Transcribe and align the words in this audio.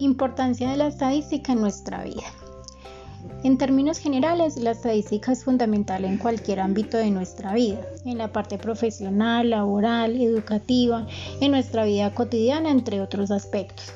Importancia 0.00 0.70
de 0.70 0.78
la 0.78 0.86
estadística 0.86 1.52
en 1.52 1.60
nuestra 1.60 2.02
vida. 2.02 2.24
En 3.44 3.58
términos 3.58 3.98
generales, 3.98 4.56
la 4.56 4.70
estadística 4.70 5.30
es 5.30 5.44
fundamental 5.44 6.06
en 6.06 6.16
cualquier 6.16 6.60
ámbito 6.60 6.96
de 6.96 7.10
nuestra 7.10 7.52
vida, 7.52 7.80
en 8.06 8.16
la 8.16 8.32
parte 8.32 8.56
profesional, 8.56 9.50
laboral, 9.50 10.18
educativa, 10.18 11.06
en 11.42 11.50
nuestra 11.50 11.84
vida 11.84 12.14
cotidiana, 12.14 12.70
entre 12.70 13.02
otros 13.02 13.30
aspectos. 13.30 13.92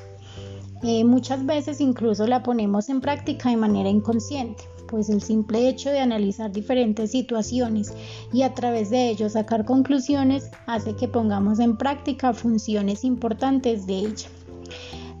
Eh, 0.83 1.03
muchas 1.03 1.43
veces 1.43 1.81
incluso 1.81 2.27
la 2.27 2.43
ponemos 2.43 2.87
en 2.89 3.01
práctica 3.01 3.49
de 3.49 3.57
manera 3.57 3.89
inconsciente, 3.89 4.63
pues 4.87 5.09
el 5.09 5.23
simple 5.23 5.67
hecho 5.67 5.89
de 5.89 6.01
analizar 6.01 6.51
diferentes 6.51 7.09
situaciones 7.09 7.95
y 8.31 8.43
a 8.43 8.53
través 8.53 8.91
de 8.91 9.09
ello 9.09 9.27
sacar 9.27 9.65
conclusiones 9.65 10.51
hace 10.67 10.95
que 10.95 11.07
pongamos 11.07 11.59
en 11.59 11.77
práctica 11.77 12.31
funciones 12.31 13.03
importantes 13.03 13.87
de 13.87 13.95
ella. 13.95 14.29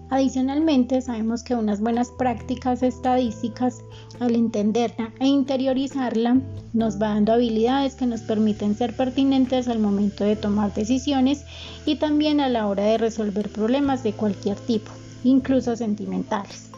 Adicionalmente, 0.09 1.01
sabemos 1.01 1.43
que 1.43 1.55
unas 1.55 1.81
buenas 1.81 2.11
prácticas 2.11 2.83
estadísticas, 2.83 3.83
al 4.19 4.35
entenderla 4.35 5.11
e 5.19 5.25
interiorizarla, 5.25 6.41
nos 6.73 7.01
va 7.01 7.09
dando 7.09 7.33
habilidades 7.33 7.95
que 7.95 8.05
nos 8.05 8.21
permiten 8.21 8.75
ser 8.75 8.95
pertinentes 8.95 9.67
al 9.67 9.79
momento 9.79 10.23
de 10.23 10.35
tomar 10.35 10.73
decisiones 10.75 11.43
y 11.87 11.95
también 11.95 12.39
a 12.39 12.49
la 12.49 12.67
hora 12.67 12.83
de 12.83 12.99
resolver 12.99 13.49
problemas 13.49 14.03
de 14.03 14.13
cualquier 14.13 14.57
tipo, 14.57 14.91
incluso 15.23 15.75
sentimentales. 15.75 16.69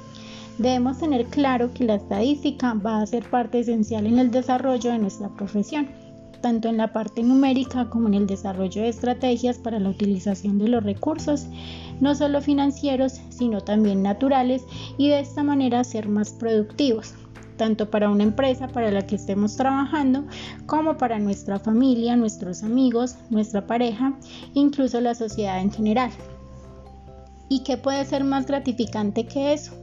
Debemos 0.58 0.98
tener 0.98 1.26
claro 1.26 1.74
que 1.74 1.84
la 1.84 1.96
estadística 1.96 2.74
va 2.74 3.02
a 3.02 3.06
ser 3.06 3.30
parte 3.30 3.60
esencial 3.60 4.08
en 4.08 4.20
el 4.20 4.32
desarrollo 4.32 4.92
de 4.92 5.00
nuestra 5.00 5.28
profesión 5.30 5.90
tanto 6.42 6.68
en 6.68 6.78
la 6.78 6.94
parte 6.94 7.24
numérica 7.24 7.90
como 7.90 8.08
en 8.08 8.14
el 8.14 8.28
desarrollo 8.28 8.82
de 8.82 8.90
estrategias 8.90 9.58
para 9.58 9.80
la 9.80 9.90
utilización 9.90 10.58
de 10.58 10.68
los 10.68 10.84
recursos, 10.84 11.48
no 12.00 12.16
solo 12.16 12.42
financieros, 12.42 13.22
sino 13.30 13.62
también 13.62 14.04
naturales, 14.04 14.64
y 14.98 15.10
de 15.10 15.20
esta 15.20 15.44
manera 15.44 15.84
ser 15.84 16.08
más 16.08 16.32
productivos, 16.32 17.14
tanto 17.58 17.90
para 17.90 18.10
una 18.10 18.24
empresa 18.24 18.68
para 18.68 18.92
la 18.92 19.06
que 19.06 19.16
estemos 19.16 19.56
trabajando, 19.56 20.24
como 20.66 20.98
para 20.98 21.20
nuestra 21.20 21.60
familia, 21.60 22.16
nuestros 22.16 22.64
amigos, 22.64 23.16
nuestra 23.30 23.66
pareja, 23.66 24.14
incluso 24.54 25.02
la 25.02 25.16
sociedad 25.16 25.60
en 25.60 25.72
general. 25.72 26.12
¿Y 27.50 27.64
qué 27.64 27.78
puede 27.78 28.06
ser 28.06 28.24
más 28.24 28.46
gratificante 28.46 29.26
que 29.26 29.54
eso? 29.54 29.74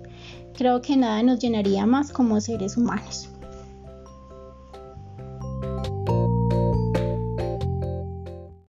Creo 0.54 0.80
que 0.82 0.96
nada 0.96 1.22
nos 1.22 1.40
llenaría 1.40 1.84
más 1.86 2.12
como 2.12 2.40
seres 2.40 2.76
humanos. 2.76 3.28